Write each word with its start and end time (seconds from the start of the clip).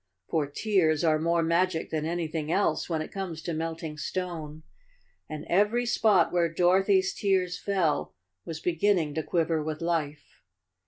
For 0.29 0.47
tears 0.47 1.03
are 1.03 1.19
more 1.19 1.43
magic 1.43 1.91
than 1.91 2.07
anything 2.07 2.51
else, 2.51 2.89
when 2.89 3.03
it 3.03 3.11
comes 3.11 3.39
to 3.43 3.51
melt¬ 3.51 3.83
ing 3.83 3.99
stone, 3.99 4.63
and 5.29 5.45
every 5.47 5.85
spot 5.85 6.33
where 6.33 6.51
Dorothy's 6.51 7.13
tears 7.13 7.59
fell 7.59 8.15
was 8.43 8.59
beginning 8.59 9.13
to 9.13 9.21
quiver 9.21 9.61
with 9.63 9.79
life. 9.79 10.41